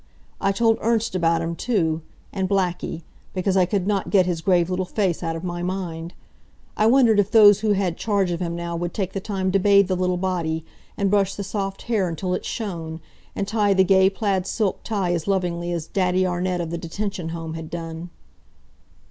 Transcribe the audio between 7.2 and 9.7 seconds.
those who had charge of him now would take the time to